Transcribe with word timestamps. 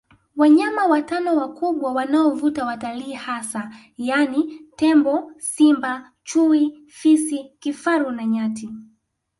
Wanyama 0.37 0.85
watano 0.85 1.35
wakubwa 1.35 1.93
wanaovuta 1.93 2.65
watalii 2.65 3.13
hasa 3.13 3.75
yaani 3.97 4.61
tembo 4.75 5.31
Simba 5.37 6.11
Chui 6.23 6.83
Fisi 6.87 7.51
Kifaru 7.59 8.11
na 8.11 8.25
Nyati 8.25 8.69